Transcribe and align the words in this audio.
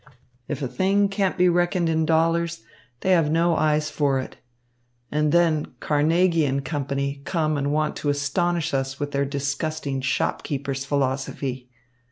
If 0.47 0.63
a 0.63 0.67
thing 0.67 1.09
can't 1.09 1.37
be 1.37 1.47
reckoned 1.47 1.87
in 1.87 2.07
dollars, 2.07 2.63
they 3.01 3.11
have 3.11 3.29
no 3.31 3.55
eyes 3.55 3.91
for 3.91 4.17
it. 4.19 4.35
And 5.11 5.31
then 5.31 5.75
Carnegie 5.79 6.43
and 6.47 6.65
Company 6.65 7.21
come 7.23 7.55
and 7.55 7.71
want 7.71 7.95
to 7.97 8.09
astonish 8.09 8.73
us 8.73 8.99
with 8.99 9.11
their 9.11 9.25
disgusting 9.25 10.01
shopkeeper's 10.01 10.85
philosophy. 10.85 11.69